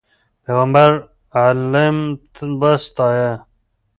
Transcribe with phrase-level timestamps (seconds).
[0.43, 0.91] پیغمبر
[1.41, 1.97] علم
[2.61, 3.31] وستایه.